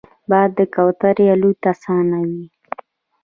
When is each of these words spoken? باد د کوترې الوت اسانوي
باد 0.29 0.49
د 0.57 0.59
کوترې 0.73 1.25
الوت 1.33 1.61
اسانوي 1.71 2.43